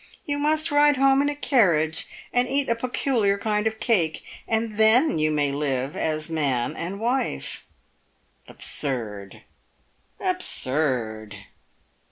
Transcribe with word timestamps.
You 0.25 0.39
must 0.39 0.71
ride 0.71 0.97
home 0.97 1.21
in 1.21 1.29
a 1.29 1.35
carriage, 1.35 2.07
and 2.33 2.47
eat 2.49 2.69
a 2.69 2.75
peculiar 2.75 3.37
kind 3.37 3.67
of 3.67 3.79
cake, 3.79 4.23
and 4.47 4.77
then 4.77 5.19
you 5.19 5.29
may 5.29 5.51
live 5.51 5.91
together 5.93 6.07
as 6.15 6.27
man 6.31 6.75
and 6.75 6.99
wife. 6.99 7.63
Absurd! 8.47 9.43
absurd 10.19 11.35